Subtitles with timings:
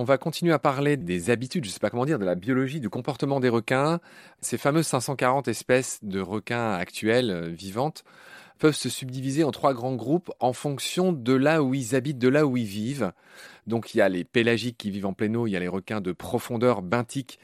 [0.00, 2.36] On va continuer à parler des habitudes, je ne sais pas comment dire, de la
[2.36, 3.98] biologie, du comportement des requins.
[4.40, 8.04] Ces fameuses 540 espèces de requins actuelles, euh, vivantes,
[8.60, 12.28] peuvent se subdiviser en trois grands groupes en fonction de là où ils habitent, de
[12.28, 13.10] là où ils vivent.
[13.66, 15.66] Donc il y a les pélagiques qui vivent en plein eau, il y a les
[15.66, 17.40] requins de profondeur benthique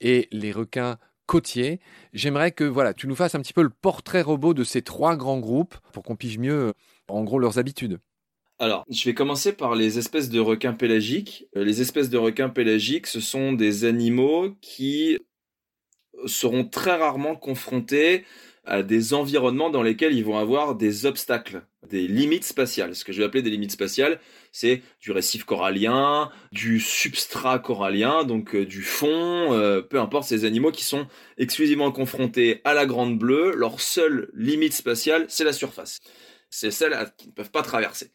[0.00, 1.78] et les requins côtiers.
[2.14, 5.14] J'aimerais que voilà, tu nous fasses un petit peu le portrait robot de ces trois
[5.14, 6.72] grands groupes pour qu'on pige mieux
[7.06, 8.00] en gros leurs habitudes.
[8.62, 11.48] Alors, je vais commencer par les espèces de requins pélagiques.
[11.56, 15.18] Euh, les espèces de requins pélagiques, ce sont des animaux qui
[16.26, 18.24] seront très rarement confrontés
[18.64, 22.94] à des environnements dans lesquels ils vont avoir des obstacles, des limites spatiales.
[22.94, 24.20] Ce que je vais appeler des limites spatiales,
[24.52, 30.44] c'est du récif corallien, du substrat corallien, donc euh, du fond, euh, peu importe ces
[30.44, 35.52] animaux qui sont exclusivement confrontés à la grande bleue, leur seule limite spatiale, c'est la
[35.52, 35.98] surface.
[36.48, 38.12] C'est celle qu'ils ne peuvent pas traverser.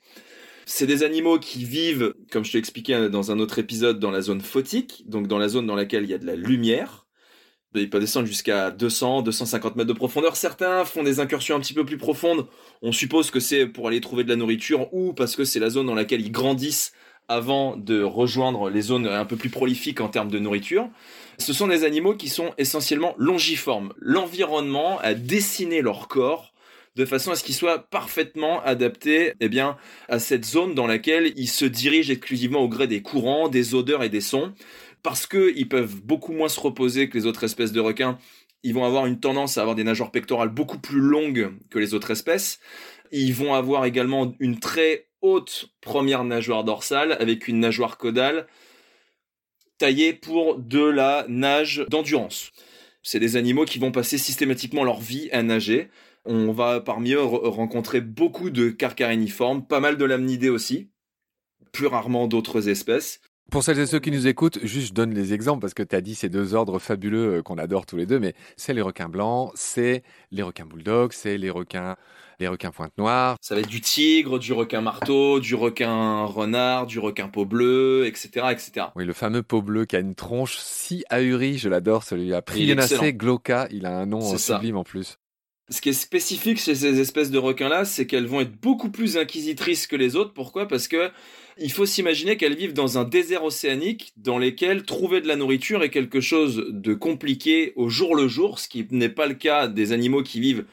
[0.70, 4.20] C'est des animaux qui vivent, comme je t'ai expliqué dans un autre épisode, dans la
[4.20, 7.08] zone photique, donc dans la zone dans laquelle il y a de la lumière.
[7.74, 10.36] Ils peuvent descendre jusqu'à 200, 250 mètres de profondeur.
[10.36, 12.48] Certains font des incursions un petit peu plus profondes.
[12.82, 15.70] On suppose que c'est pour aller trouver de la nourriture ou parce que c'est la
[15.70, 16.92] zone dans laquelle ils grandissent
[17.30, 20.90] avant de rejoindre les zones un peu plus prolifiques en termes de nourriture.
[21.38, 23.94] Ce sont des animaux qui sont essentiellement longiformes.
[24.00, 26.54] L'environnement a dessiné leur corps
[26.98, 29.50] de façon à ce qu'il soit parfaitement adapté eh
[30.10, 34.04] à cette zone dans laquelle il se dirige exclusivement au gré des courants, des odeurs
[34.04, 34.54] et des sons.
[35.04, 38.18] Parce qu'ils peuvent beaucoup moins se reposer que les autres espèces de requins,
[38.64, 41.94] ils vont avoir une tendance à avoir des nageoires pectorales beaucoup plus longues que les
[41.94, 42.60] autres espèces.
[43.12, 48.48] Ils vont avoir également une très haute première nageoire dorsale avec une nageoire caudale
[49.78, 52.52] taillée pour de la nage d'endurance.
[53.04, 55.90] C'est des animaux qui vont passer systématiquement leur vie à nager.
[56.28, 60.90] On va parmi eux rencontrer beaucoup de carcariniformes, pas mal de lamnidés aussi,
[61.72, 63.22] plus rarement d'autres espèces.
[63.50, 65.96] Pour celles et ceux qui nous écoutent, juste je donne les exemples parce que tu
[65.96, 68.82] as dit ces deux ordres fabuleux euh, qu'on adore tous les deux, mais c'est les
[68.82, 71.96] requins blancs, c'est les requins bulldogs, c'est les requins,
[72.42, 73.38] les requins pointe noire.
[73.40, 78.06] Ça va être du tigre, du requin marteau, du requin renard, du requin peau bleue,
[78.06, 78.88] etc., etc.
[78.98, 82.42] Oui, le fameux peau bleu qui a une tronche si ahurie, je l'adore celui-là.
[82.42, 85.20] Prionacea glauca, il a un nom sublime en plus.
[85.70, 89.18] Ce qui est spécifique chez ces espèces de requins-là, c'est qu'elles vont être beaucoup plus
[89.18, 90.32] inquisitrices que les autres.
[90.34, 90.66] Pourquoi?
[90.66, 91.12] Parce que
[91.58, 95.84] il faut s'imaginer qu'elles vivent dans un désert océanique dans lequel trouver de la nourriture
[95.84, 99.68] est quelque chose de compliqué au jour le jour, ce qui n'est pas le cas
[99.68, 100.66] des animaux qui vivent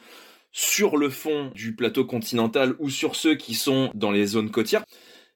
[0.53, 4.85] sur le fond du plateau continental ou sur ceux qui sont dans les zones côtières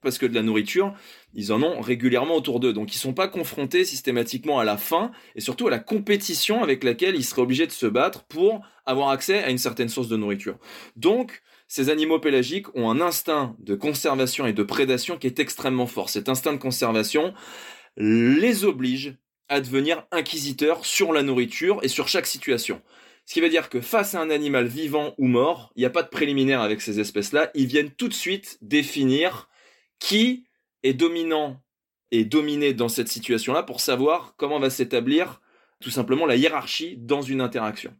[0.01, 0.93] parce que de la nourriture,
[1.33, 2.73] ils en ont régulièrement autour d'eux.
[2.73, 6.83] Donc ils sont pas confrontés systématiquement à la faim et surtout à la compétition avec
[6.83, 10.17] laquelle ils seraient obligés de se battre pour avoir accès à une certaine source de
[10.17, 10.57] nourriture.
[10.95, 15.87] Donc ces animaux pélagiques ont un instinct de conservation et de prédation qui est extrêmement
[15.87, 16.09] fort.
[16.09, 17.33] Cet instinct de conservation
[17.97, 19.15] les oblige
[19.49, 22.81] à devenir inquisiteurs sur la nourriture et sur chaque situation.
[23.25, 25.91] Ce qui veut dire que face à un animal vivant ou mort, il n'y a
[25.91, 29.48] pas de préliminaire avec ces espèces-là, ils viennent tout de suite définir
[29.99, 30.45] qui
[30.83, 31.61] est dominant
[32.11, 35.41] et dominé dans cette situation-là pour savoir comment va s'établir
[35.81, 37.93] tout simplement la hiérarchie dans une interaction.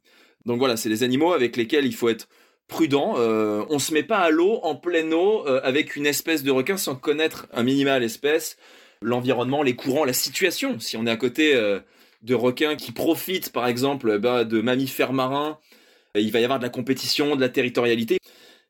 [0.46, 2.28] Donc voilà, c'est les animaux avec lesquels il faut être
[2.68, 3.16] prudent.
[3.18, 6.52] Euh, on se met pas à l'eau, en pleine eau, euh, avec une espèce de
[6.52, 8.58] requin sans connaître un minima l'espèce,
[9.02, 10.80] l'environnement, les courants, la situation.
[10.80, 11.80] Si on est à côté euh,
[12.22, 15.60] de requins qui profitent, par exemple, bah, de mammifères marins,
[16.16, 18.20] il va y avoir de la compétition, de la territorialité.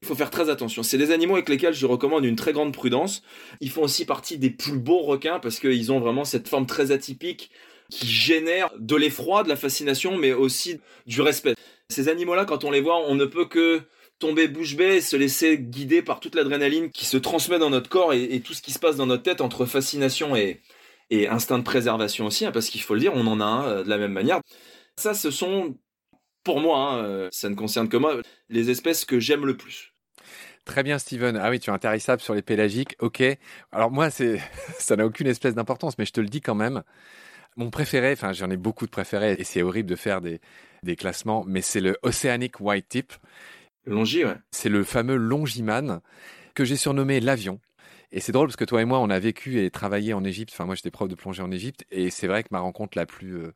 [0.02, 0.82] Il faut faire très attention.
[0.82, 3.22] C'est des animaux avec lesquels je recommande une très grande prudence.
[3.60, 6.92] Ils font aussi partie des plus beaux requins parce qu'ils ont vraiment cette forme très
[6.92, 7.52] atypique
[7.90, 11.56] qui génère de l'effroi, de la fascination, mais aussi du respect.
[11.90, 13.82] Ces animaux-là, quand on les voit, on ne peut que
[14.20, 17.90] tomber bouche bée et se laisser guider par toute l'adrénaline qui se transmet dans notre
[17.90, 20.62] corps et, tout ce qui se passe dans notre tête entre fascination et,
[21.28, 23.84] instinct de préservation aussi, hein, parce qu'il faut le dire, on en a un euh,
[23.84, 24.42] de la même manière.
[24.96, 25.76] Ça, ce sont
[26.44, 28.16] pour moi, hein, euh, ça ne concerne que moi,
[28.50, 29.94] les espèces que j'aime le plus.
[30.66, 31.38] Très bien, Steven.
[31.38, 32.96] Ah oui, tu es intarissable sur les pélagiques.
[33.00, 33.24] Ok.
[33.72, 34.40] Alors moi, c'est,
[34.78, 36.84] ça n'a aucune espèce d'importance, mais je te le dis quand même.
[37.56, 40.40] Mon préféré, enfin, j'en ai beaucoup de préférés et c'est horrible de faire des,
[40.84, 43.14] des classements, mais c'est le Oceanic White Tip.
[43.86, 44.36] Longi, ouais.
[44.52, 46.02] C'est le fameux longiman
[46.54, 47.60] que j'ai surnommé l'avion.
[48.12, 50.52] Et c'est drôle parce que toi et moi, on a vécu et travaillé en Égypte.
[50.54, 53.06] Enfin, moi, j'étais prof de plongée en Égypte et c'est vrai que ma rencontre la
[53.06, 53.54] plus euh,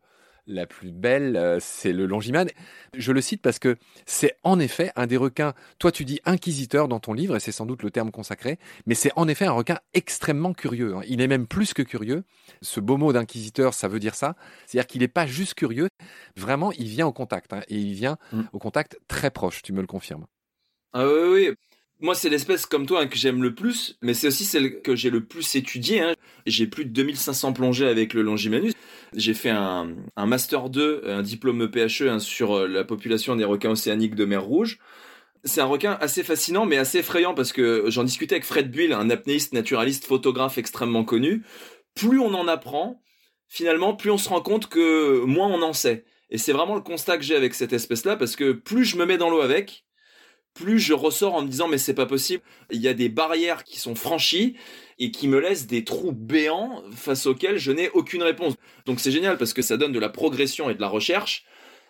[0.48, 2.50] la plus belle, euh, c'est le Longiman.
[2.96, 6.88] Je le cite parce que c'est en effet un des requins, toi tu dis inquisiteur
[6.88, 9.52] dans ton livre, et c'est sans doute le terme consacré, mais c'est en effet un
[9.52, 10.96] requin extrêmement curieux.
[10.96, 11.02] Hein.
[11.08, 12.24] Il est même plus que curieux.
[12.62, 14.36] Ce beau mot d'inquisiteur, ça veut dire ça.
[14.66, 15.90] C'est-à-dire qu'il n'est pas juste curieux,
[16.36, 18.42] vraiment, il vient au contact, hein, et il vient mm.
[18.52, 20.26] au contact très proche, tu me le confirmes.
[20.94, 21.56] Ah oui, oui.
[22.04, 24.94] Moi, c'est l'espèce comme toi hein, que j'aime le plus, mais c'est aussi celle que
[24.94, 26.02] j'ai le plus étudiée.
[26.02, 26.16] Hein.
[26.46, 28.74] J'ai plus de 2500 plongées avec le Longimanus.
[29.16, 33.70] J'ai fait un, Master 2, un diplôme PHE hein, sur euh, la population des requins
[33.70, 34.80] océaniques de mer Rouge.
[35.46, 38.92] C'est un requin assez fascinant, mais assez effrayant, parce que j'en discutais avec Fred Buell,
[38.92, 41.44] un apnéiste, naturaliste, photographe extrêmement connu.
[41.96, 43.02] Plus on en apprend,
[43.48, 46.04] finalement, plus on se rend compte que moins on en sait.
[46.30, 49.06] Et c'est vraiment le constat que j'ai avec cette espèce-là, parce que plus je me
[49.06, 49.86] mets dans l'eau avec,
[50.54, 52.44] plus je ressors en me disant mais c'est pas possible.
[52.72, 54.56] Il y a des barrières qui sont franchies
[55.00, 58.54] et qui me laissent des trous béants face auxquels je n'ai aucune réponse.
[58.86, 61.46] Donc c'est génial parce que ça donne de la progression et de la recherche,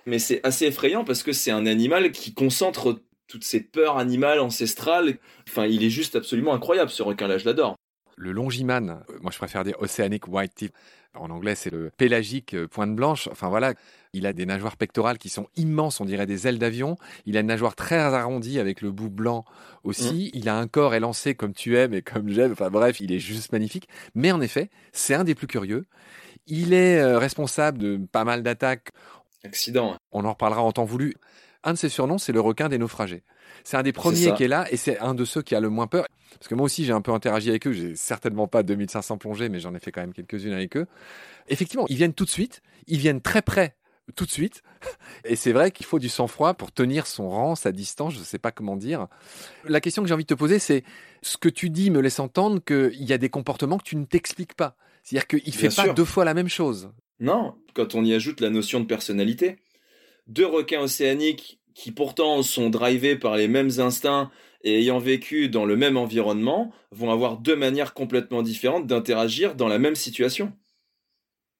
[0.05, 4.39] mais c'est assez effrayant parce que c'est un animal qui concentre toutes ces peurs animales
[4.39, 5.17] ancestrales.
[5.49, 7.75] Enfin, il est juste absolument incroyable ce requin-là, je l'adore.
[8.15, 10.73] Le longiman, euh, moi je préfère dire Oceanic White Tip.
[11.15, 13.27] En anglais, c'est le pélagique euh, pointe blanche.
[13.31, 13.73] Enfin voilà,
[14.13, 16.97] il a des nageoires pectorales qui sont immenses, on dirait des ailes d'avion.
[17.25, 19.45] Il a une nageoire très arrondie avec le bout blanc
[19.83, 20.31] aussi.
[20.33, 20.37] Mm.
[20.37, 22.53] Il a un corps élancé comme tu aimes et comme j'aime.
[22.53, 23.87] Enfin bref, il est juste magnifique.
[24.15, 25.85] Mais en effet, c'est un des plus curieux.
[26.47, 28.89] Il est euh, responsable de pas mal d'attaques.
[29.43, 29.97] Accident.
[30.11, 31.15] On en reparlera en temps voulu.
[31.63, 33.23] Un de ses surnoms, c'est le requin des naufragés.
[33.63, 35.69] C'est un des premiers qui est là et c'est un de ceux qui a le
[35.69, 36.05] moins peur.
[36.37, 37.71] Parce que moi aussi, j'ai un peu interagi avec eux.
[37.71, 40.87] J'ai certainement pas 2500 plongées, mais j'en ai fait quand même quelques-unes avec eux.
[41.47, 42.61] Effectivement, ils viennent tout de suite.
[42.87, 43.75] Ils viennent très près
[44.15, 44.63] tout de suite.
[45.25, 48.23] Et c'est vrai qu'il faut du sang-froid pour tenir son rang, sa distance, je ne
[48.23, 49.07] sais pas comment dire.
[49.65, 50.83] La question que j'ai envie de te poser, c'est
[51.21, 54.05] ce que tu dis me laisse entendre qu'il y a des comportements que tu ne
[54.05, 54.75] t'expliques pas.
[55.03, 56.91] C'est-à-dire qu'il ne fait pas deux fois la même chose.
[57.19, 59.57] Non, quand on y ajoute la notion de personnalité.
[60.27, 64.31] Deux requins océaniques qui pourtant sont drivés par les mêmes instincts
[64.63, 69.67] et ayant vécu dans le même environnement vont avoir deux manières complètement différentes d'interagir dans
[69.67, 70.53] la même situation.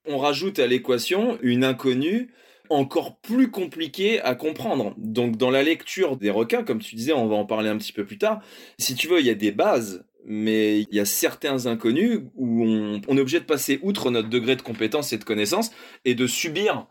[0.06, 2.32] On rajoute à l'équation une inconnue
[2.70, 4.94] encore plus compliquée à comprendre.
[4.96, 7.92] Donc dans la lecture des requins, comme tu disais, on va en parler un petit
[7.92, 8.40] peu plus tard,
[8.78, 12.64] si tu veux, il y a des bases, mais il y a certains inconnus où
[12.64, 15.70] on, est obligé de passer outre notre degré de compétence et de connaissance
[16.04, 16.86] et de subir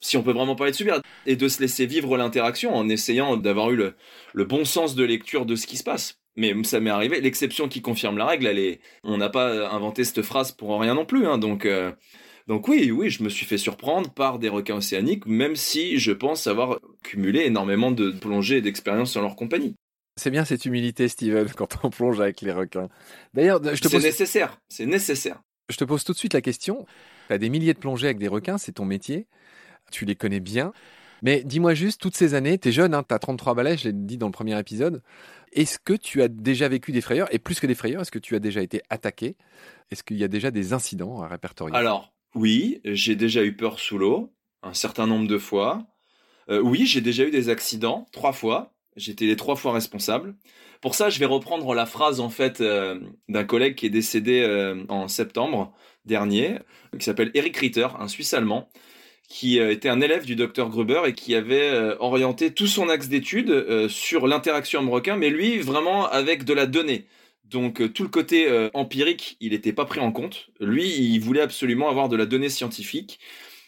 [0.00, 3.36] si on peut vraiment parler de subir, et de se laisser vivre l'interaction en essayant
[3.36, 6.18] d'avoir eu le, bon sens de lecture de ce qui se passe.
[6.36, 10.04] Mais ça m'est arrivé, l'exception qui confirme la règle, elle est, on n'a pas inventé
[10.04, 11.90] cette phrase pour rien non plus, hein, donc, euh,
[12.46, 16.12] Donc oui, oui, je me suis fait surprendre par des requins océaniques, même si je
[16.12, 19.74] pense avoir cumulé énormément de plongées et d'expériences dans leur compagnie.
[20.18, 22.88] C'est bien cette humilité, Steven, quand on plonge avec les requins.
[23.34, 24.00] D'ailleurs, je te pose...
[24.00, 25.40] C'est nécessaire, c'est nécessaire.
[25.68, 26.86] Je te pose tout de suite la question.
[27.28, 29.26] Tu as des milliers de plongées avec des requins, c'est ton métier.
[29.90, 30.72] Tu les connais bien.
[31.22, 33.88] Mais dis-moi juste, toutes ces années, tu es jeune, hein, tu as 33 balais, je
[33.88, 35.02] l'ai dit dans le premier épisode.
[35.52, 37.32] Est-ce que tu as déjà vécu des frayeurs?
[37.34, 39.36] Et plus que des frayeurs, est-ce que tu as déjà été attaqué?
[39.90, 41.74] Est-ce qu'il y a déjà des incidents à répertorier?
[41.74, 45.86] Alors, oui, j'ai déjà eu peur sous l'eau, un certain nombre de fois.
[46.50, 48.74] Euh, oui, j'ai déjà eu des accidents, trois fois.
[48.96, 50.36] J'étais les trois fois responsable.
[50.80, 54.42] Pour ça, je vais reprendre la phrase en fait euh, d'un collègue qui est décédé
[54.42, 55.72] euh, en septembre
[56.04, 56.58] dernier,
[56.98, 58.68] qui s'appelle Eric Ritter, un Suisse allemand,
[59.28, 63.86] qui était un élève du docteur Gruber et qui avait orienté tout son axe d'étude
[63.88, 67.06] sur l'interaction homme-requin, mais lui vraiment avec de la donnée.
[67.48, 70.50] Donc euh, tout le côté euh, empirique, il n'était pas pris en compte.
[70.60, 73.18] Lui, il voulait absolument avoir de la donnée scientifique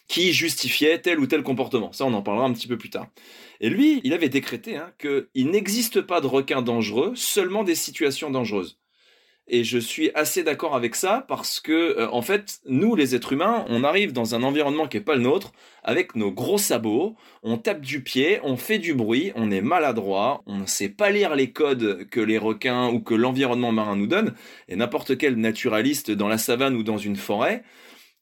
[0.09, 1.93] qui justifiait tel ou tel comportement.
[1.93, 3.09] Ça, on en parlera un petit peu plus tard.
[3.61, 8.31] Et lui, il avait décrété hein, qu'il n'existe pas de requins dangereux, seulement des situations
[8.31, 8.79] dangereuses.
[9.53, 13.33] Et je suis assez d'accord avec ça parce que, euh, en fait, nous, les êtres
[13.33, 15.51] humains, on arrive dans un environnement qui n'est pas le nôtre,
[15.83, 20.45] avec nos gros sabots, on tape du pied, on fait du bruit, on est maladroit,
[20.47, 24.07] on ne sait pas lire les codes que les requins ou que l'environnement marin nous
[24.07, 24.35] donne.
[24.69, 27.65] Et n'importe quel naturaliste dans la savane ou dans une forêt,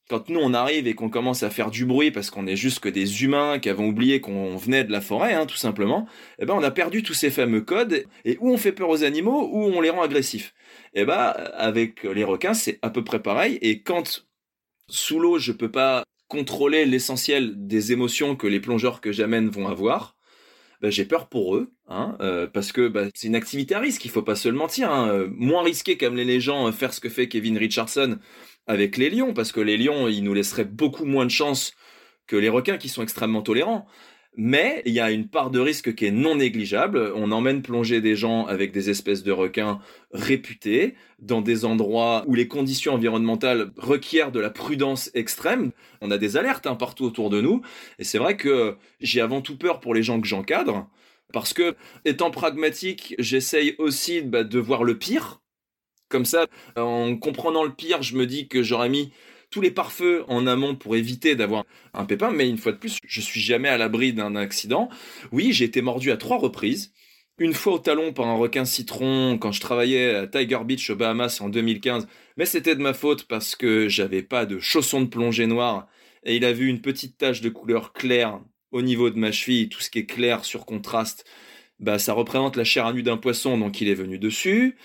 [0.09, 2.79] quand nous on arrive et qu'on commence à faire du bruit parce qu'on est juste
[2.79, 6.07] que des humains qui avons oublié qu'on venait de la forêt, hein, tout simplement,
[6.39, 9.03] eh ben on a perdu tous ces fameux codes et où on fait peur aux
[9.03, 10.53] animaux ou on les rend agressifs?
[10.93, 14.25] Eh ben avec les requins c'est à peu près pareil et quand
[14.89, 19.67] sous l'eau je peux pas contrôler l'essentiel des émotions que les plongeurs que j'amène vont
[19.67, 20.15] avoir,
[20.81, 24.05] ben, j'ai peur pour eux, hein, euh, parce que ben, c'est une activité à risque,
[24.05, 24.89] il faut pas se le mentir.
[24.91, 28.17] Hein, euh, moins risqué qu'amener les gens euh, faire ce que fait Kevin Richardson
[28.69, 31.73] avec les lions, parce que les lions, ils nous laisseraient beaucoup moins de chance
[32.27, 33.87] que les requins qui sont extrêmement tolérants.
[34.37, 37.11] Mais il y a une part de risque qui est non négligeable.
[37.15, 39.79] On emmène plonger des gens avec des espèces de requins
[40.13, 45.71] réputés dans des endroits où les conditions environnementales requièrent de la prudence extrême.
[46.01, 47.61] On a des alertes hein, partout autour de nous.
[47.97, 50.87] Et c'est vrai que j'ai avant tout peur pour les gens que j'encadre.
[51.33, 55.41] Parce que, étant pragmatique, j'essaye aussi bah, de voir le pire
[56.09, 59.11] comme ça, en comprenant le pire, je me dis que j'aurais mis
[59.49, 62.97] tous les pare-feux en amont pour éviter d'avoir un pépin, mais une fois de plus,
[63.05, 64.89] je suis jamais à l'abri d'un accident.
[65.31, 66.93] Oui, j'ai été mordu à trois reprises.
[67.39, 70.97] Une fois au talon par un requin citron quand je travaillais à Tiger Beach aux
[70.97, 75.07] Bahamas en 2015, mais c'était de ma faute parce que j'avais pas de chaussons de
[75.07, 75.87] plongée noire
[76.25, 79.69] et il a vu une petite tache de couleur claire au niveau de ma cheville,
[79.69, 81.25] tout ce qui est clair sur contraste,
[81.79, 84.75] bah ça représente la chair à nu d'un poisson donc il est venu dessus.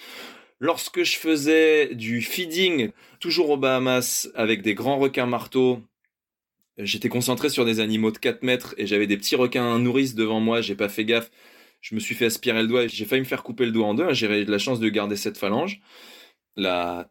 [0.64, 2.90] Lorsque je faisais du feeding,
[3.20, 5.82] toujours aux Bahamas, avec des grands requins marteaux,
[6.78, 10.40] j'étais concentré sur des animaux de 4 mètres et j'avais des petits requins nourrices devant
[10.40, 11.30] moi, j'ai pas fait gaffe.
[11.82, 13.88] Je me suis fait aspirer le doigt et j'ai failli me faire couper le doigt
[13.88, 14.04] en deux.
[14.04, 14.14] Hein.
[14.14, 15.82] J'ai eu la chance de garder cette phalange.
[16.56, 17.10] La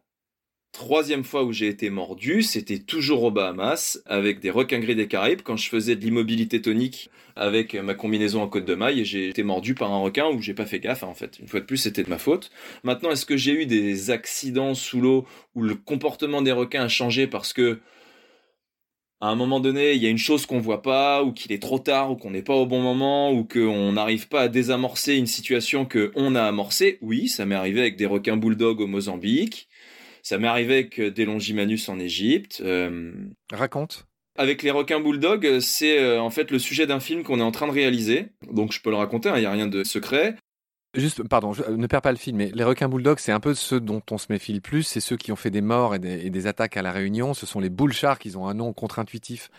[0.74, 5.08] troisième fois où j'ai été mordu, c'était toujours aux Bahamas, avec des requins gris des
[5.08, 9.04] Caraïbes, quand je faisais de l'immobilité tonique avec ma combinaison en côte de maille, et
[9.04, 11.38] j'ai été mordu par un requin où j'ai pas fait gaffe, en fait.
[11.38, 12.50] Une fois de plus, c'était de ma faute.
[12.82, 16.88] Maintenant, est-ce que j'ai eu des accidents sous l'eau où le comportement des requins a
[16.88, 17.80] changé parce que
[19.20, 21.62] à un moment donné, il y a une chose qu'on voit pas, ou qu'il est
[21.62, 25.14] trop tard, ou qu'on n'est pas au bon moment, ou qu'on n'arrive pas à désamorcer
[25.14, 26.98] une situation que on a amorcée?
[27.00, 29.68] Oui, ça m'est arrivé avec des requins bulldogs au Mozambique.
[30.24, 32.62] Ça m'est arrivé avec euh, des longimanus en Égypte.
[32.64, 33.12] Euh,
[33.52, 34.06] Raconte.
[34.36, 37.52] Avec les requins bulldogs, c'est euh, en fait le sujet d'un film qu'on est en
[37.52, 38.28] train de réaliser.
[38.50, 40.34] Donc je peux le raconter, il hein, n'y a rien de secret.
[40.94, 43.80] Juste, pardon, ne perds pas le film, mais les requins bulldogs, c'est un peu ceux
[43.80, 44.84] dont on se méfie le plus.
[44.84, 47.34] C'est ceux qui ont fait des morts et des, attaques à la Réunion.
[47.34, 49.50] Ce sont les bull sharks, ils ont un nom contre-intuitif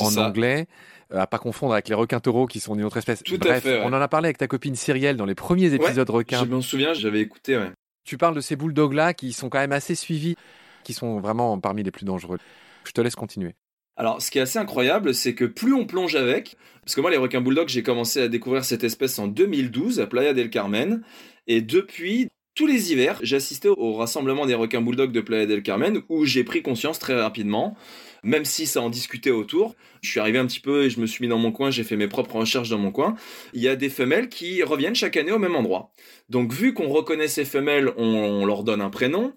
[0.00, 0.66] en anglais.
[1.14, 3.22] à pas confondre avec les requins taureaux qui sont une autre espèce.
[3.22, 3.82] Tout à fait.
[3.84, 6.44] On en a parlé avec ta copine Cyrielle dans les premiers épisodes requins.
[6.44, 7.56] Je me souviens, j'avais écouté.
[7.56, 7.70] Ouais.
[8.08, 10.34] Tu parles de ces bulldogs-là qui sont quand même assez suivis,
[10.82, 12.38] qui sont vraiment parmi les plus dangereux.
[12.84, 13.54] Je te laisse continuer.
[13.98, 17.10] Alors, ce qui est assez incroyable, c'est que plus on plonge avec, parce que moi,
[17.10, 21.02] les requins bulldogs, j'ai commencé à découvrir cette espèce en 2012 à Playa del Carmen,
[21.48, 26.02] et depuis, tous les hivers, j'assistais au rassemblement des requins bulldogs de Playa del Carmen,
[26.08, 27.76] où j'ai pris conscience très rapidement
[28.22, 29.74] même si ça en discutait autour.
[30.02, 31.84] Je suis arrivé un petit peu et je me suis mis dans mon coin, j'ai
[31.84, 33.14] fait mes propres recherches dans mon coin.
[33.54, 35.92] Il y a des femelles qui reviennent chaque année au même endroit.
[36.28, 39.32] Donc vu qu'on reconnaît ces femelles, on, leur donne un prénom.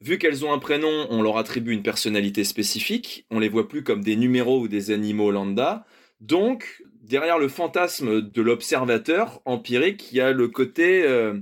[0.00, 3.26] Vu qu'elles ont un prénom, on leur attribue une personnalité spécifique.
[3.30, 5.84] On les voit plus comme des numéros ou des animaux lambda.
[6.20, 11.34] Donc, derrière le fantasme de l'observateur empirique, il y a le côté, euh,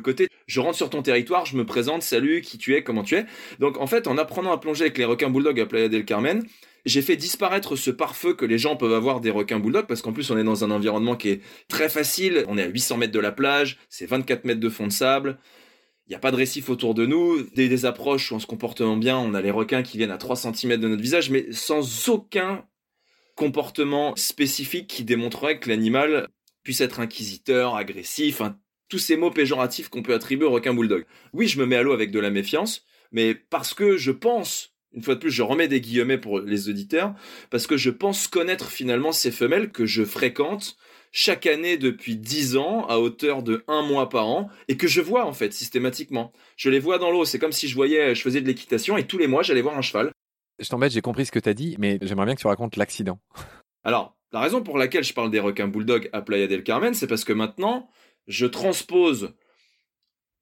[0.00, 3.16] Côté, je rentre sur ton territoire, je me présente, salut, qui tu es, comment tu
[3.16, 3.26] es.
[3.58, 6.44] Donc en fait, en apprenant à plonger avec les requins bulldogs à Playa del Carmen,
[6.84, 10.12] j'ai fait disparaître ce pare-feu que les gens peuvent avoir des requins bulldogs parce qu'en
[10.12, 12.44] plus on est dans un environnement qui est très facile.
[12.48, 15.38] On est à 800 mètres de la plage, c'est 24 mètres de fond de sable.
[16.06, 17.42] Il n'y a pas de récif autour de nous.
[17.56, 20.18] Dès des approches où on se comporte bien, on a les requins qui viennent à
[20.18, 22.64] 3 cm de notre visage, mais sans aucun
[23.34, 26.28] comportement spécifique qui démontrerait que l'animal
[26.62, 28.40] puisse être inquisiteur, agressif,
[28.88, 31.04] tous ces mots péjoratifs qu'on peut attribuer au requin bulldog.
[31.32, 34.76] Oui, je me mets à l'eau avec de la méfiance, mais parce que je pense
[34.96, 37.14] une fois de plus, je remets des guillemets pour les auditeurs,
[37.50, 40.78] parce que je pense connaître finalement ces femelles que je fréquente
[41.12, 45.02] chaque année depuis 10 ans à hauteur de un mois par an et que je
[45.02, 46.32] vois en fait systématiquement.
[46.56, 49.06] Je les vois dans l'eau, c'est comme si je voyais, je faisais de l'équitation et
[49.06, 50.10] tous les mois j'allais voir un cheval.
[50.58, 52.76] Je t'embête, j'ai compris ce que tu as dit, mais j'aimerais bien que tu racontes
[52.76, 53.18] l'accident.
[53.84, 57.06] Alors, la raison pour laquelle je parle des requins bulldog à Playa del Carmen, c'est
[57.06, 57.88] parce que maintenant,
[58.26, 59.34] je transpose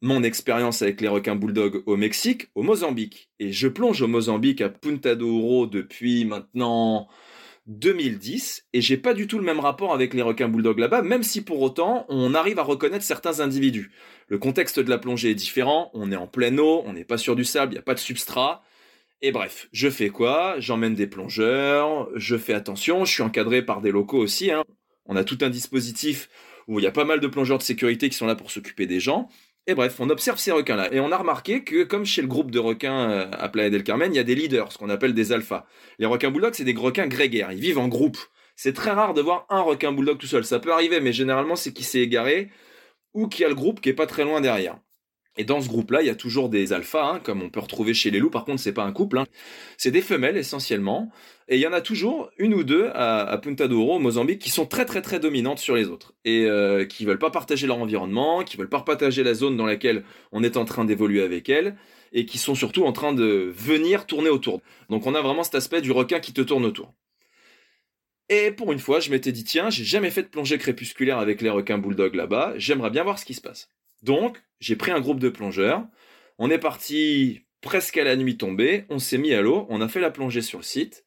[0.00, 3.30] mon expérience avec les requins bulldogs au Mexique, au Mozambique.
[3.38, 7.08] Et je plonge au Mozambique à Punta do Ouro depuis maintenant
[7.66, 11.22] 2010 et j'ai pas du tout le même rapport avec les requins bulldogs là-bas, même
[11.22, 13.90] si pour autant on arrive à reconnaître certains individus.
[14.28, 17.18] Le contexte de la plongée est différent, on est en pleine eau, on n'est pas
[17.18, 18.62] sur du sable, il n'y a pas de substrat.
[19.22, 20.56] Et bref, je fais quoi?
[20.58, 24.50] J'emmène des plongeurs, je fais attention, je suis encadré par des locaux aussi.
[24.50, 24.64] Hein.
[25.06, 26.28] On a tout un dispositif
[26.68, 28.86] où il y a pas mal de plongeurs de sécurité qui sont là pour s'occuper
[28.86, 29.28] des gens.
[29.66, 30.92] Et bref, on observe ces requins-là.
[30.92, 33.82] Et on a remarqué que, comme chez le groupe de requins euh, à Playa del
[33.82, 35.66] Carmen, il y a des leaders, ce qu'on appelle des alphas.
[35.98, 37.50] Les requins bulldogs, c'est des requins grégaires.
[37.52, 38.18] Ils vivent en groupe.
[38.56, 40.44] C'est très rare de voir un requin bulldog tout seul.
[40.44, 42.50] Ça peut arriver, mais généralement, c'est qu'il s'est égaré
[43.14, 44.78] ou qu'il y a le groupe qui est pas très loin derrière.
[45.36, 47.92] Et dans ce groupe-là, il y a toujours des alphas, hein, comme on peut retrouver
[47.92, 48.30] chez les loups.
[48.30, 49.18] Par contre, c'est pas un couple.
[49.18, 49.26] Hein.
[49.76, 51.10] C'est des femelles essentiellement.
[51.48, 54.38] Et il y en a toujours une ou deux à, Punta do Ouro, au Mozambique,
[54.38, 57.66] qui sont très très très dominantes sur les autres et euh, qui veulent pas partager
[57.66, 61.22] leur environnement, qui veulent pas partager la zone dans laquelle on est en train d'évoluer
[61.22, 61.76] avec elles,
[62.12, 64.60] et qui sont surtout en train de venir tourner autour.
[64.88, 66.94] Donc on a vraiment cet aspect du requin qui te tourne autour.
[68.30, 71.42] Et pour une fois, je m'étais dit tiens, j'ai jamais fait de plongée crépusculaire avec
[71.42, 72.54] les requins bulldogs là-bas.
[72.56, 73.68] J'aimerais bien voir ce qui se passe.
[74.04, 75.84] Donc j'ai pris un groupe de plongeurs.
[76.38, 78.84] On est parti presque à la nuit tombée.
[78.90, 79.66] On s'est mis à l'eau.
[79.70, 81.06] On a fait la plongée sur le site.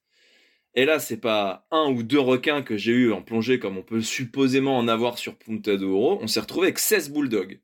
[0.74, 3.84] Et là, c'est pas un ou deux requins que j'ai eu en plongée comme on
[3.84, 6.20] peut supposément en avoir sur Punta de Oro.
[6.22, 7.62] On s'est retrouvé avec 16 bulldogs.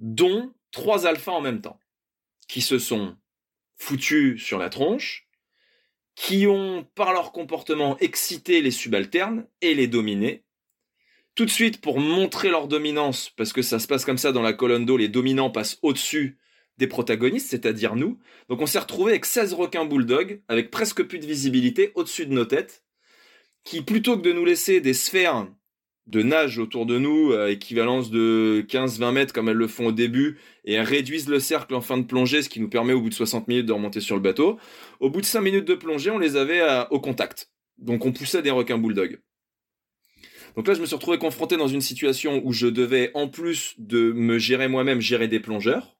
[0.00, 1.78] Dont trois alphas en même temps.
[2.48, 3.16] Qui se sont
[3.76, 5.28] foutus sur la tronche.
[6.16, 10.44] Qui ont, par leur comportement, excité les subalternes et les dominé.
[11.34, 14.42] Tout de suite, pour montrer leur dominance, parce que ça se passe comme ça dans
[14.42, 16.38] la colonne d'eau, les dominants passent au-dessus
[16.76, 18.18] des protagonistes, c'est-à-dire nous.
[18.50, 22.32] Donc on s'est retrouvé avec 16 requins bulldogs, avec presque plus de visibilité au-dessus de
[22.34, 22.84] nos têtes,
[23.64, 25.48] qui plutôt que de nous laisser des sphères
[26.06, 29.92] de nage autour de nous, à équivalence de 15-20 mètres comme elles le font au
[29.92, 33.08] début, et réduisent le cercle en fin de plongée, ce qui nous permet au bout
[33.08, 34.58] de 60 minutes de remonter sur le bateau.
[35.00, 37.50] Au bout de 5 minutes de plongée, on les avait au contact.
[37.78, 39.18] Donc on poussait des requins bulldogs.
[40.56, 43.74] Donc là, je me suis retrouvé confronté dans une situation où je devais, en plus
[43.78, 45.96] de me gérer moi-même, gérer des plongeurs.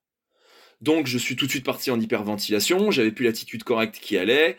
[0.80, 4.56] Donc je suis tout de suite parti en hyperventilation, j'avais plus l'attitude correcte qui allait.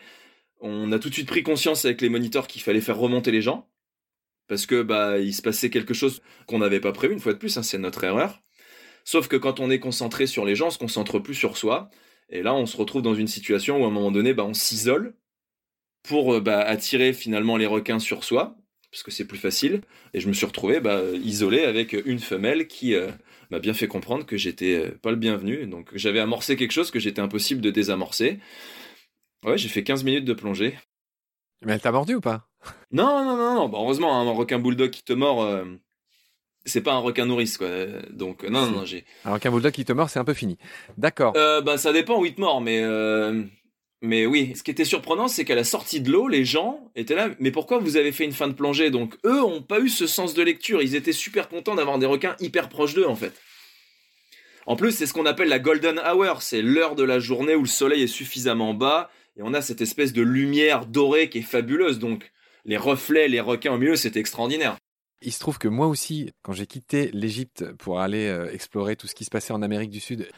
[0.60, 3.42] On a tout de suite pris conscience avec les moniteurs qu'il fallait faire remonter les
[3.42, 3.68] gens
[4.48, 7.38] parce que bah il se passait quelque chose qu'on n'avait pas prévu une fois de
[7.38, 8.42] plus, hein, c'est notre erreur.
[9.04, 11.90] Sauf que quand on est concentré sur les gens, on se concentre plus sur soi.
[12.30, 14.54] Et là, on se retrouve dans une situation où à un moment donné, bah, on
[14.54, 15.14] s'isole
[16.02, 18.56] pour euh, bah, attirer finalement les requins sur soi,
[18.94, 19.80] parce que c'est plus facile.
[20.12, 23.10] Et je me suis retrouvé bah, isolé avec une femelle qui euh,
[23.50, 25.66] m'a bien fait comprendre que j'étais euh, pas le bienvenu.
[25.66, 28.38] Donc j'avais amorcé quelque chose que j'étais impossible de désamorcer.
[29.44, 30.78] Ouais, j'ai fait 15 minutes de plongée.
[31.62, 32.46] Mais elle t'a mordu ou pas?
[32.92, 33.68] Non, non, non, non.
[33.68, 35.64] Bah, heureusement, hein, un requin bulldog qui te mord, euh,
[36.64, 37.68] c'est pas un requin nourrice, quoi.
[38.10, 39.04] Donc, non, non, j'ai.
[39.24, 40.56] Un requin bulldog qui te mord, c'est un peu fini.
[40.98, 41.32] D'accord.
[41.32, 42.80] bah, ça dépend où il te mord, mais
[44.04, 47.14] mais oui, ce qui était surprenant, c'est qu'à la sortie de l'eau, les gens étaient
[47.14, 47.30] là.
[47.40, 48.90] Mais pourquoi vous avez fait une fin de plongée?
[48.90, 50.82] Donc eux ont pas eu ce sens de lecture.
[50.82, 53.32] Ils étaient super contents d'avoir des requins hyper proches d'eux, en fait.
[54.66, 56.42] En plus, c'est ce qu'on appelle la golden hour.
[56.42, 59.80] C'est l'heure de la journée où le soleil est suffisamment bas et on a cette
[59.80, 61.98] espèce de lumière dorée qui est fabuleuse.
[61.98, 62.30] Donc
[62.66, 64.76] les reflets, les requins au milieu, c'est extraordinaire.
[65.22, 69.06] Il se trouve que moi aussi, quand j'ai quitté l'Égypte pour aller euh, explorer tout
[69.06, 70.28] ce qui se passait en Amérique du Sud,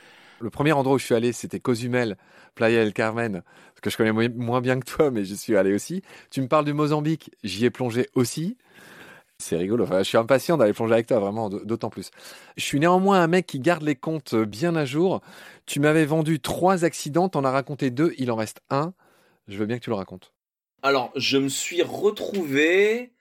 [0.40, 2.16] le premier endroit où je suis allé, c'était Cozumel,
[2.54, 3.42] Playa del Carmen,
[3.80, 6.02] que je connais moins bien que toi, mais je suis allé aussi.
[6.30, 8.56] Tu me parles du Mozambique, j'y ai plongé aussi.
[9.38, 9.84] C'est rigolo.
[9.84, 12.10] Enfin, je suis impatient d'aller plonger avec toi, vraiment, d'autant plus.
[12.56, 15.20] Je suis néanmoins un mec qui garde les comptes bien à jour.
[15.66, 18.94] Tu m'avais vendu trois accidents, t'en as raconté deux, il en reste un.
[19.46, 20.32] Je veux bien que tu le racontes.
[20.82, 23.12] Alors, je me suis retrouvé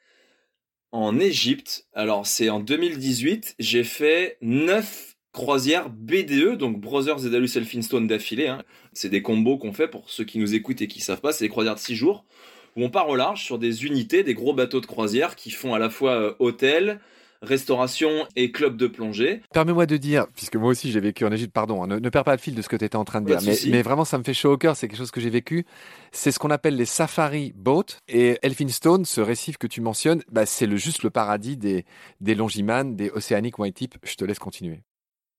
[0.96, 1.88] en Égypte.
[1.94, 8.48] Alors c'est en 2018, j'ai fait 9 croisières BDE, donc Brothers et Dalus Elphinstone d'affilée.
[8.48, 8.64] Hein.
[8.94, 11.44] C'est des combos qu'on fait pour ceux qui nous écoutent et qui savent pas, c'est
[11.44, 12.26] des croisières de 6 jours
[12.76, 15.74] où on part au large sur des unités, des gros bateaux de croisière qui font
[15.74, 17.00] à la fois euh, hôtel,
[17.42, 19.42] restauration et club de plongée.
[19.54, 22.34] Permets-moi de dire, puisque moi aussi j'ai vécu en Égypte, pardon, hein, ne, perds pas
[22.34, 24.24] le fil de ce que tu étais en train de dire, mais, vraiment ça me
[24.24, 25.66] fait chaud au cœur, c'est quelque chose que j'ai vécu.
[26.12, 30.46] C'est ce qu'on appelle les safari boats et Elphinstone, ce récif que tu mentionnes, bah,
[30.46, 31.86] c'est le, juste le paradis des,
[32.22, 33.96] des Longiman, des Oceanic White Tip.
[34.04, 34.82] Je te laisse continuer.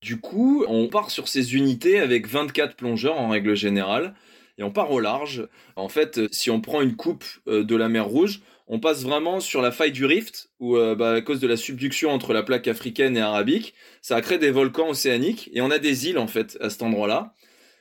[0.03, 4.15] Du coup, on part sur ces unités avec 24 plongeurs en règle générale
[4.59, 5.49] et on part au large.
[5.75, 9.41] En fait, si on prend une coupe euh, de la mer Rouge, on passe vraiment
[9.41, 12.43] sur la faille du rift, où euh, bah, à cause de la subduction entre la
[12.43, 16.19] plaque africaine et arabique, ça a créé des volcans océaniques, et on a des îles
[16.19, 17.33] en fait à cet endroit-là,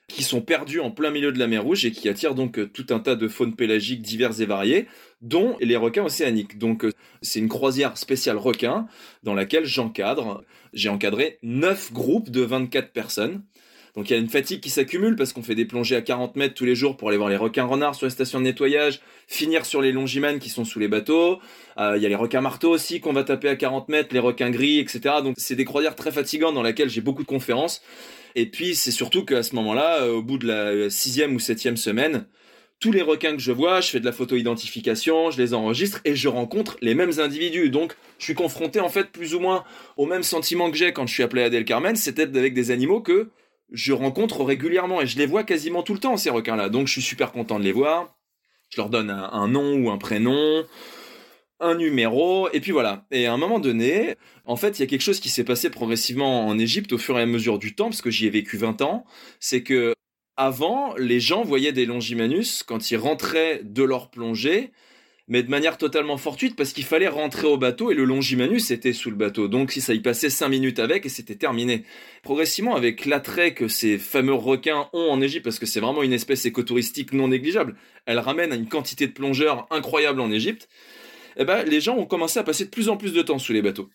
[0.07, 2.67] qui sont perdues en plein milieu de la mer Rouge et qui attirent donc euh,
[2.67, 4.87] tout un tas de faunes pélagiques diverses et variées,
[5.21, 6.57] dont les requins océaniques.
[6.57, 6.91] Donc euh,
[7.21, 8.87] c'est une croisière spéciale requins
[9.23, 10.43] dans laquelle j'encadre.
[10.73, 13.43] J'ai encadré 9 groupes de 24 personnes.
[13.95, 16.35] Donc il y a une fatigue qui s'accumule parce qu'on fait des plongées à 40
[16.35, 18.99] mètres tous les jours pour aller voir les requins renards sur les stations de nettoyage,
[19.27, 21.39] finir sur les longimans qui sont sous les bateaux.
[21.77, 24.19] Euh, il y a les requins marteaux aussi qu'on va taper à 40 mètres, les
[24.19, 25.15] requins gris, etc.
[25.23, 27.81] Donc c'est des croisières très fatigantes dans lesquelles j'ai beaucoup de conférences.
[28.35, 31.77] Et puis c'est surtout qu'à ce moment-là, euh, au bout de la sixième ou septième
[31.77, 32.25] semaine,
[32.81, 36.15] tous les requins que je vois, je fais de la photo-identification, je les enregistre et
[36.15, 37.69] je rencontre les mêmes individus.
[37.69, 39.63] Donc, je suis confronté en fait plus ou moins
[39.95, 42.71] au même sentiment que j'ai quand je suis appelé à Del Carmen, être avec des
[42.71, 43.29] animaux que
[43.71, 46.69] je rencontre régulièrement et je les vois quasiment tout le temps, ces requins-là.
[46.69, 48.15] Donc je suis super content de les voir.
[48.69, 50.63] Je leur donne un, nom ou un prénom,
[51.59, 53.05] un numéro, et puis voilà.
[53.11, 55.69] Et à un moment donné, en fait, il y a quelque chose qui s'est passé
[55.69, 58.57] progressivement en Égypte au fur et à mesure du temps, parce que j'y ai vécu
[58.57, 59.05] 20 ans.
[59.39, 59.93] C'est que
[60.35, 64.71] avant, les gens voyaient des longimanus quand ils rentraient de leur plongée
[65.27, 68.93] mais de manière totalement fortuite parce qu'il fallait rentrer au bateau et le Longimanus était
[68.93, 69.47] sous le bateau.
[69.47, 71.83] Donc si ça y passait cinq minutes avec et c'était terminé.
[72.21, 76.13] Progressivement, avec l'attrait que ces fameux requins ont en Égypte, parce que c'est vraiment une
[76.13, 80.69] espèce écotouristique non négligeable, elle ramène à une quantité de plongeurs incroyable en Égypte,
[81.37, 83.53] eh ben, les gens ont commencé à passer de plus en plus de temps sous
[83.53, 83.89] les bateaux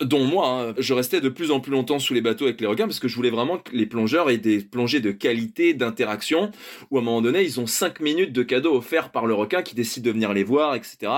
[0.00, 2.66] dont moi, hein, je restais de plus en plus longtemps sous les bateaux avec les
[2.66, 6.50] requins parce que je voulais vraiment que les plongeurs aient des plongées de qualité, d'interaction,
[6.90, 9.62] où à un moment donné, ils ont 5 minutes de cadeaux offerts par le requin
[9.62, 11.12] qui décide de venir les voir, etc.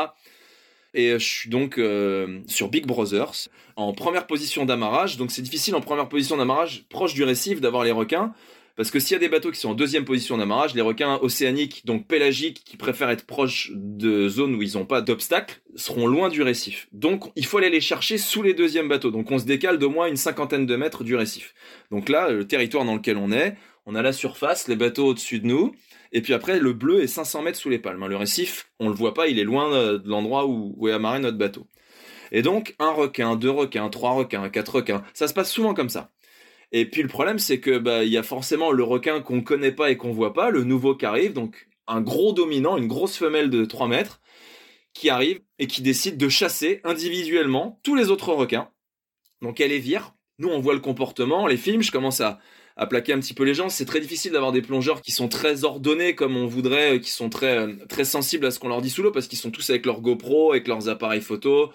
[0.95, 5.17] Et euh, je suis donc euh, sur Big Brothers, en première position d'amarrage.
[5.17, 8.33] Donc c'est difficile en première position d'amarrage, proche du récif, d'avoir les requins.
[8.77, 11.19] Parce que s'il y a des bateaux qui sont en deuxième position d'amarrage, les requins
[11.23, 16.09] océaniques, donc pélagiques, qui préfèrent être proches de zones où ils n'ont pas d'obstacles, seront
[16.09, 16.89] loin du récif.
[16.93, 19.13] Donc il faut aller les chercher sous les deuxièmes bateaux.
[19.13, 21.55] Donc on se décale d'au moins une cinquantaine de mètres du récif.
[21.93, 23.57] Donc là, le territoire dans lequel on est,
[23.87, 25.73] on a la surface, les bateaux au-dessus de nous,
[26.11, 28.07] et puis après le bleu est 500 mètres sous les palmes.
[28.09, 31.39] Le récif, on le voit pas, il est loin de l'endroit où est amarré notre
[31.39, 31.69] bateau.
[32.33, 35.89] Et donc un requin, deux requins, trois requins, quatre requins, ça se passe souvent comme
[35.89, 36.11] ça.
[36.73, 39.73] Et puis le problème, c'est que bah il y a forcément le requin qu'on connaît
[39.73, 43.17] pas et qu'on voit pas, le nouveau qui arrive, donc un gros dominant, une grosse
[43.17, 44.21] femelle de 3 mètres,
[44.93, 48.71] qui arrive et qui décide de chasser individuellement tous les autres requins.
[49.43, 50.15] Donc elle les vire.
[50.39, 52.41] Nous, on voit le comportement, les films, je commence à,
[52.77, 53.69] à plaquer un petit peu les gens.
[53.69, 57.29] C'est très difficile d'avoir des plongeurs qui sont très ordonnés comme on voudrait, qui sont
[57.29, 59.87] très, très sensibles à ce qu'on leur dit sous l'eau parce qu'ils sont tous avec
[59.87, 61.71] leur GoPro, avec leurs appareils photo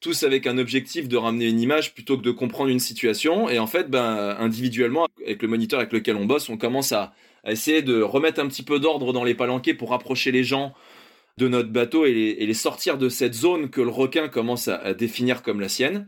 [0.00, 3.48] tous avec un objectif de ramener une image plutôt que de comprendre une situation.
[3.48, 7.14] Et en fait, ben, individuellement, avec le moniteur avec lequel on bosse, on commence à,
[7.46, 10.72] essayer de remettre un petit peu d'ordre dans les palanquets pour rapprocher les gens
[11.36, 15.42] de notre bateau et les, sortir de cette zone que le requin commence à, définir
[15.42, 16.06] comme la sienne.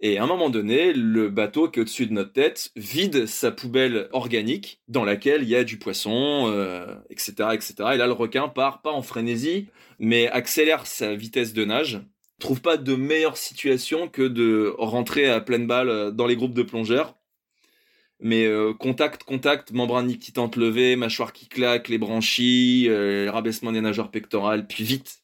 [0.00, 3.52] Et à un moment donné, le bateau qui est au-dessus de notre tête vide sa
[3.52, 6.48] poubelle organique dans laquelle il y a du poisson,
[7.08, 7.74] etc., euh, etc.
[7.94, 9.68] Et là, le requin part pas en frénésie,
[10.00, 12.00] mais accélère sa vitesse de nage
[12.42, 16.54] trouve pas de meilleure situation que de rentrer à pleine balle euh, dans les groupes
[16.54, 17.16] de plongeurs.
[18.20, 23.80] Mais euh, contact, contact, membrane nictitante levée, mâchoire qui claque, les branchies, euh, rabaissement des
[23.80, 25.22] nageurs pectorales, puis vite.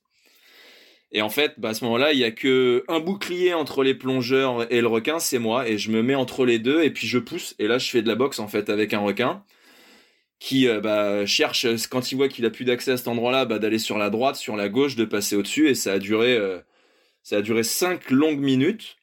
[1.12, 3.94] Et en fait, bah, à ce moment-là, il y a que un bouclier entre les
[3.94, 7.06] plongeurs et le requin, c'est moi, et je me mets entre les deux, et puis
[7.06, 9.42] je pousse, et là je fais de la boxe en fait avec un requin
[10.38, 13.78] qui bah, cherche quand il voit qu'il a plus d'accès à cet endroit-là, bah, d'aller
[13.78, 16.38] sur la droite, sur la gauche, de passer au-dessus, et ça a duré
[17.28, 18.96] ça a duré cinq longues minutes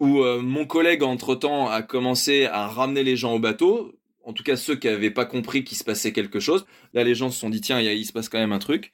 [0.00, 4.42] où euh, mon collègue entre-temps a commencé à ramener les gens au bateau, en tout
[4.42, 6.64] cas ceux qui n'avaient pas compris qu'il se passait quelque chose.
[6.94, 8.92] Là, les gens se sont dit, tiens, il se passe quand même un truc.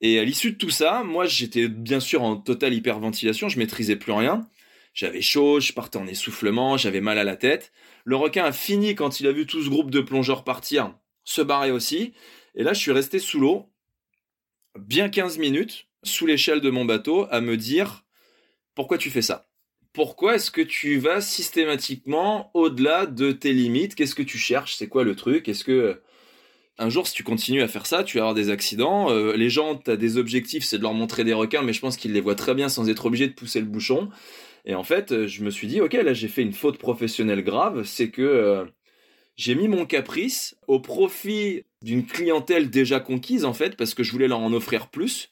[0.00, 3.96] Et à l'issue de tout ça, moi, j'étais bien sûr en totale hyperventilation, je maîtrisais
[3.96, 4.48] plus rien.
[4.94, 7.72] J'avais chaud, je partais en essoufflement, j'avais mal à la tête.
[8.06, 11.42] Le requin a fini quand il a vu tout ce groupe de plongeurs partir, se
[11.42, 12.14] barrer aussi.
[12.54, 13.70] Et là, je suis resté sous l'eau
[14.78, 18.04] bien 15 minutes sous l'échelle de mon bateau à me dire
[18.74, 19.48] pourquoi tu fais ça?
[19.92, 23.94] Pourquoi est-ce que tu vas systématiquement au-delà de tes limites?
[23.94, 24.74] Qu'est-ce que tu cherches?
[24.76, 25.48] C'est quoi le truc?
[25.48, 26.00] Est-ce que
[26.76, 29.10] un jour, si tu continues à faire ça, tu vas avoir des accidents?
[29.10, 31.80] Euh, les gens, tu as des objectifs, c'est de leur montrer des requins, mais je
[31.80, 34.08] pense qu'ils les voient très bien sans être obligés de pousser le bouchon.
[34.64, 37.84] Et en fait, je me suis dit, ok, là j'ai fait une faute professionnelle grave,
[37.84, 38.64] c'est que euh,
[39.36, 44.10] j'ai mis mon caprice au profit d'une clientèle déjà conquise, en fait, parce que je
[44.10, 45.28] voulais leur en offrir plus.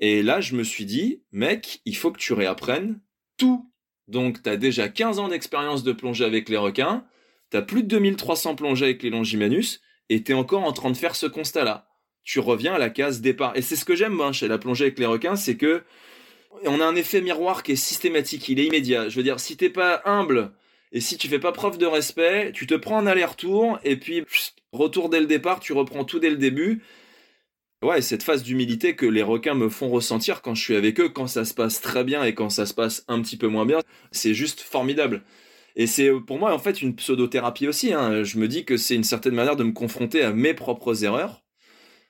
[0.00, 3.00] Et là, je me suis dit, mec, il faut que tu réapprennes
[3.36, 3.70] tout.
[4.08, 7.04] Donc, tu as déjà 15 ans d'expérience de plongée avec les requins,
[7.50, 10.96] tu as plus de 2300 plongées avec les Longimanus, et tu encore en train de
[10.96, 11.86] faire ce constat-là.
[12.24, 13.56] Tu reviens à la case départ.
[13.56, 15.82] Et c'est ce que j'aime moi, chez la plongée avec les requins, c'est que
[16.64, 19.08] on a un effet miroir qui est systématique, il est immédiat.
[19.08, 20.52] Je veux dire, si t'es pas humble
[20.92, 24.24] et si tu fais pas preuve de respect, tu te prends un aller-retour et puis
[24.72, 26.82] retour dès le départ, tu reprends tout dès le début.
[27.82, 31.08] Ouais, cette phase d'humilité que les requins me font ressentir quand je suis avec eux,
[31.08, 33.64] quand ça se passe très bien et quand ça se passe un petit peu moins
[33.64, 33.80] bien,
[34.12, 35.22] c'est juste formidable.
[35.76, 37.94] Et c'est pour moi en fait une pseudothérapie aussi.
[37.94, 38.22] Hein.
[38.22, 41.42] Je me dis que c'est une certaine manière de me confronter à mes propres erreurs.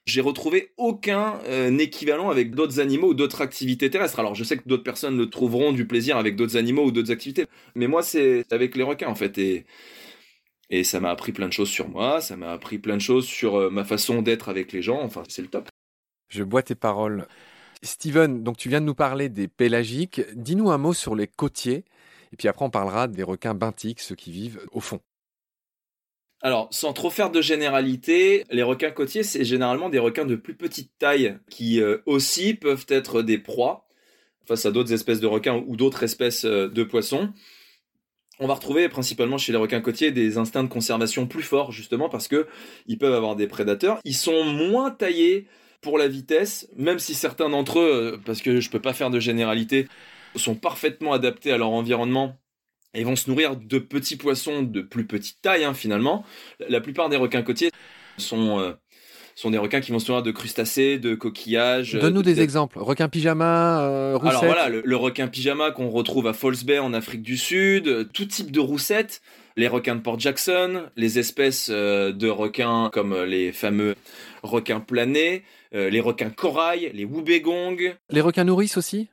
[0.07, 4.19] J'ai retrouvé aucun euh, équivalent avec d'autres animaux ou d'autres activités terrestres.
[4.19, 7.13] Alors je sais que d'autres personnes le trouveront du plaisir avec d'autres animaux ou d'autres
[7.13, 9.39] activités, mais moi c'est avec les requins en fait.
[9.39, 9.67] Et,
[10.71, 13.27] et ça m'a appris plein de choses sur moi, ça m'a appris plein de choses
[13.27, 15.03] sur euh, ma façon d'être avec les gens.
[15.03, 15.69] Enfin c'est le top.
[16.29, 17.27] Je bois tes paroles.
[17.83, 20.23] Steven, donc tu viens de nous parler des pélagiques.
[20.35, 21.85] Dis-nous un mot sur les côtiers.
[22.33, 25.01] Et puis après, on parlera des requins benthiques, ceux qui vivent au fond.
[26.43, 30.55] Alors, sans trop faire de généralité, les requins côtiers, c'est généralement des requins de plus
[30.55, 33.87] petite taille qui euh, aussi peuvent être des proies
[34.47, 37.33] face à d'autres espèces de requins ou d'autres espèces euh, de poissons.
[38.43, 42.09] On va retrouver principalement chez les requins côtiers des instincts de conservation plus forts, justement
[42.09, 42.47] parce que
[42.87, 43.99] ils peuvent avoir des prédateurs.
[44.05, 45.47] Ils sont moins taillés
[45.83, 49.11] pour la vitesse, même si certains d'entre eux, euh, parce que je peux pas faire
[49.11, 49.89] de généralité,
[50.37, 52.39] sont parfaitement adaptés à leur environnement
[52.95, 56.25] et vont se nourrir de petits poissons de plus petite taille hein, finalement.
[56.67, 57.71] La plupart des requins côtiers
[58.17, 58.73] sont euh,
[59.41, 61.95] sont des requins qui vont se nourrir de crustacés, de coquillages.
[61.95, 62.79] Donne-nous des exemples.
[62.79, 64.43] Requin pyjama, euh, roussette.
[64.43, 68.05] Alors voilà, le, requin pyjama qu'on retrouve à Falls Bay en Afrique du Sud, euh,
[68.05, 69.23] tout type de roussettes,
[69.57, 73.95] les requins de Port Jackson, les espèces de requins comme les fameux
[74.43, 77.97] requins planés, les requins corail, les woubegong.
[78.11, 79.09] Les requins nourrices aussi?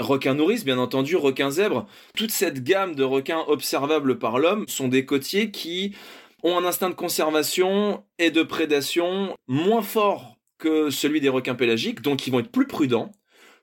[0.00, 1.86] Requins nourrices, bien entendu, requins zèbres.
[2.16, 5.94] Toute cette gamme de requins observables par l'homme sont des côtiers qui
[6.42, 12.02] ont un instinct de conservation et de prédation moins fort que celui des requins pélagiques,
[12.02, 13.10] donc ils vont être plus prudents.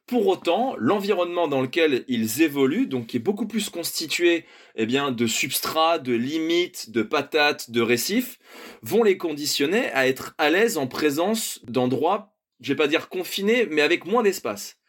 [0.06, 5.12] Pour autant, l'environnement dans lequel ils évoluent, donc qui est beaucoup plus constitué eh bien,
[5.12, 8.40] de substrats, de limites, de patates, de récifs,
[8.82, 13.68] vont les conditionner à être à l'aise en présence d'endroits, je vais pas dire confinés,
[13.70, 14.80] mais avec moins d'espace.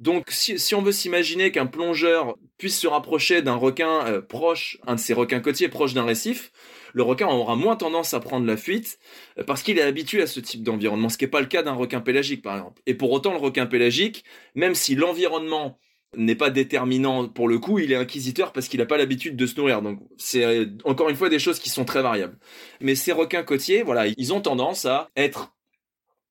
[0.00, 4.96] Donc, si, on veut s'imaginer qu'un plongeur puisse se rapprocher d'un requin euh, proche, un
[4.96, 6.50] de ces requins côtiers proche d'un récif,
[6.94, 8.98] le requin aura moins tendance à prendre la fuite
[9.38, 11.62] euh, parce qu'il est habitué à ce type d'environnement, ce qui n'est pas le cas
[11.62, 12.80] d'un requin pélagique, par exemple.
[12.86, 15.78] Et pour autant, le requin pélagique, même si l'environnement
[16.16, 19.46] n'est pas déterminant pour le coup, il est inquisiteur parce qu'il n'a pas l'habitude de
[19.46, 19.82] se nourrir.
[19.82, 22.38] Donc c'est euh, encore une fois des choses qui sont très variables.
[22.80, 25.52] Mais ces requins côtiers, voilà, ils ont tendance à être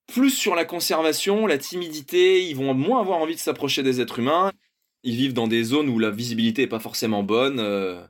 [0.06, 4.18] plus sur la conservation, la timidité, ils vont moins avoir envie de s'approcher des êtres
[4.18, 4.50] humains.
[5.02, 7.58] Ils vivent dans des zones où la visibilité est pas forcément bonne.
[7.60, 8.02] Euh.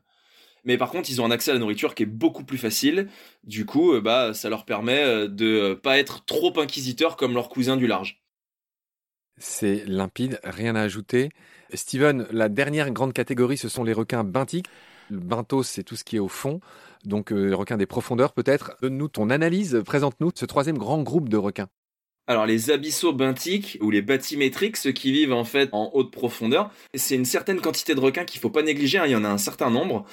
[0.65, 3.09] Mais par contre, ils ont un accès à la nourriture qui est beaucoup plus facile.
[3.45, 7.49] Du coup, euh, bah, ça leur permet euh, de pas être trop inquisiteurs comme leurs
[7.49, 8.23] cousins du large.
[9.39, 11.31] C'est limpide, rien à ajouter.
[11.73, 14.67] Steven, la dernière grande catégorie, ce sont les requins benthiques.
[15.11, 16.61] Le benthos, c'est tout ce qui est au fond.
[17.05, 18.77] Donc, les requins des profondeurs, peut-être.
[18.81, 21.69] Donne-nous ton analyse, présente-nous ce troisième grand groupe de requins.
[22.27, 26.71] Alors les abyssaux benthiques ou les bathymétriques, ceux qui vivent en fait en haute profondeur,
[26.95, 29.05] c'est une certaine quantité de requins qu'il faut pas négliger, hein.
[29.05, 30.07] il y en a un certain nombre.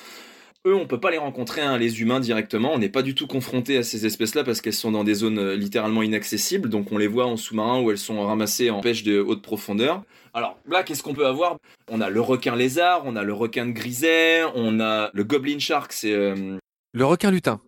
[0.68, 2.72] Eux, on peut pas les rencontrer, hein, les humains directement.
[2.74, 5.40] On n'est pas du tout confronté à ces espèces-là parce qu'elles sont dans des zones
[5.40, 6.70] euh, littéralement inaccessibles.
[6.70, 10.04] Donc on les voit en sous-marin où elles sont ramassées en pêche de haute profondeur.
[10.34, 11.58] Alors là, qu'est-ce qu'on peut avoir?
[11.90, 15.60] On a le requin lézard, on a le requin de griset, on a le goblin
[15.60, 16.58] shark, c'est euh,
[16.94, 17.60] le requin lutin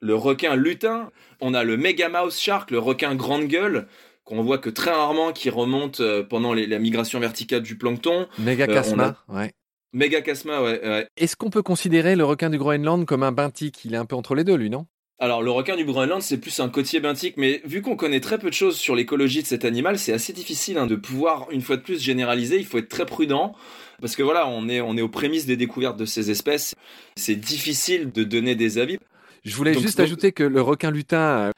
[0.00, 1.10] le requin lutin,
[1.40, 3.86] on a le Mega Mouse Shark, le requin grande gueule,
[4.24, 8.26] qu'on voit que très rarement, qui remonte euh, pendant la migration verticale du plancton.
[8.38, 9.52] Mega Casma, euh, ouais.
[9.92, 11.06] Mega Casma, ouais.
[11.16, 14.16] Est-ce qu'on peut considérer le requin du Groenland comme un benthique Il est un peu
[14.16, 14.86] entre les deux, lui, non?
[15.22, 18.38] Alors le requin du Groenland c'est plus un côtier benthique, mais vu qu'on connaît très
[18.38, 21.60] peu de choses sur l'écologie de cet animal, c'est assez difficile hein, de pouvoir une
[21.60, 22.56] fois de plus généraliser.
[22.56, 23.54] Il faut être très prudent
[24.00, 26.74] parce que voilà, on est on est aux prémices des découvertes de ces espèces.
[27.16, 28.96] C'est difficile de donner des avis.
[29.44, 31.50] Je voulais juste ajouter que le requin lutin, euh,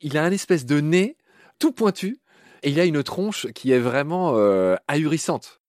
[0.00, 1.18] il a un espèce de nez
[1.58, 2.20] tout pointu
[2.62, 5.59] Et il a une tronche qui est vraiment euh, ahurissante.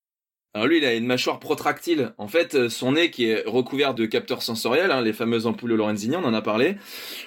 [0.54, 2.12] Alors lui, il a une mâchoire protractile.
[2.18, 5.74] En fait, euh, son nez qui est recouvert de capteurs sensoriels, hein, les fameuses ampoules
[5.74, 6.76] Lorenzini, on en a parlé,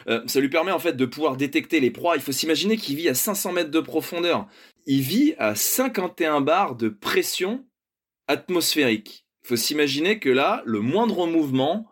[0.07, 2.15] euh, ça lui permet en fait de pouvoir détecter les proies.
[2.15, 4.47] Il faut s'imaginer qu'il vit à 500 mètres de profondeur.
[4.85, 7.65] Il vit à 51 bars de pression
[8.27, 9.25] atmosphérique.
[9.43, 11.87] Il faut s'imaginer que là, le moindre mouvement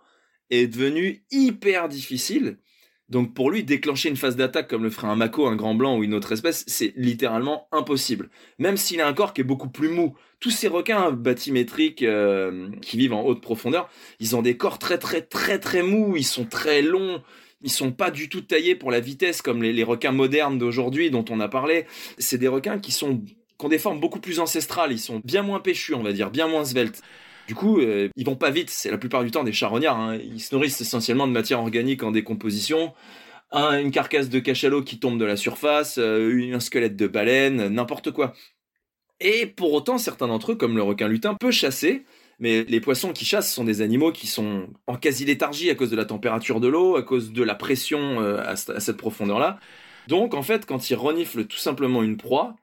[0.52, 2.60] est devenu hyper difficile.
[3.14, 5.98] Donc pour lui, déclencher une phase d'attaque comme le ferait un mako, un grand blanc
[5.98, 8.30] ou une autre espèce, c'est littéralement impossible.
[8.58, 10.16] Même s'il a un corps qui est beaucoup plus mou.
[10.40, 13.88] Tous ces requins bathymétriques euh, qui vivent en haute profondeur,
[14.20, 17.22] ils ont des corps très très très très mous, ils sont très longs,
[17.62, 21.24] ils sont pas du tout taillés pour la vitesse comme les, requins modernes d'aujourd'hui dont
[21.30, 21.86] on a parlé.
[22.18, 23.22] C'est des requins qui sont
[23.60, 26.32] qui ont des formes beaucoup plus ancestrales, ils sont bien moins péchus, on va dire,
[26.32, 27.04] bien moins sveltes.
[27.48, 28.70] Du coup, euh, ils vont pas vite.
[28.70, 30.00] C'est la plupart du temps des charognards.
[30.00, 30.18] Hein.
[30.18, 32.94] Ils se nourrissent essentiellement de matière organique en décomposition.
[33.52, 38.12] une carcasse de cachalot qui tombe de la surface, euh, un squelette de baleine, n'importe
[38.12, 38.34] quoi.
[39.20, 42.06] Et pour autant, certains d'entre eux, comme le requin lutin, peuvent chasser.
[42.40, 45.96] Mais les poissons qui chassent sont des animaux qui sont en quasi-léthargie à cause de
[45.96, 49.60] la température de l'eau, à cause de la pression euh, à cette profondeur-là.
[50.08, 52.56] Donc, en fait, quand ils reniflent tout simplement une proie,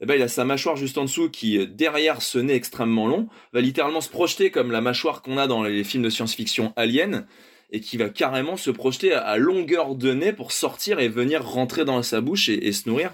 [0.00, 3.06] eh ben, il a sa mâchoire juste en dessous qui, euh, derrière ce nez extrêmement
[3.06, 6.72] long, va littéralement se projeter comme la mâchoire qu'on a dans les films de science-fiction
[6.76, 7.26] Alien,
[7.70, 11.84] et qui va carrément se projeter à longueur de nez pour sortir et venir rentrer
[11.84, 13.12] dans sa bouche et, se nourrir.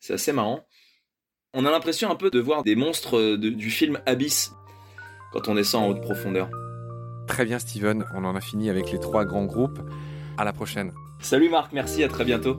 [0.00, 0.66] C'est assez marrant.
[1.54, 4.52] On a l'impression un peu de voir des monstres euh, du film Abyss
[5.32, 6.50] quand on descend en haute profondeur.
[7.26, 9.78] Très bien Steven, on en a fini avec les trois grands groupes.
[10.36, 10.92] À la prochaine.
[11.20, 12.58] Salut Marc, merci, à très bientôt.